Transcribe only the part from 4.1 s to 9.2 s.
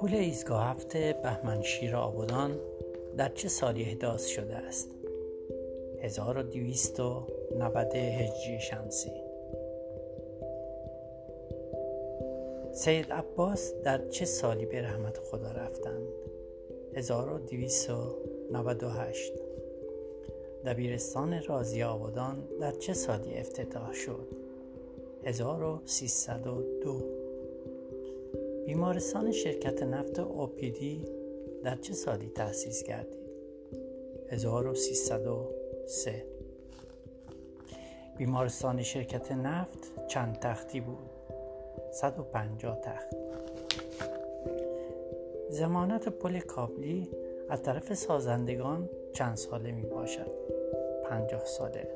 شده است؟ 1290 هجری شمسی